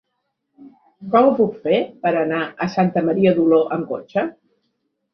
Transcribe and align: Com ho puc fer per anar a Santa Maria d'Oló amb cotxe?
Com 1.11 1.27
ho 1.27 1.35
puc 1.41 1.53
fer 1.69 1.83
per 2.07 2.15
anar 2.23 2.41
a 2.67 2.71
Santa 2.79 3.07
Maria 3.13 3.37
d'Oló 3.39 3.65
amb 3.81 3.91
cotxe? 3.97 4.29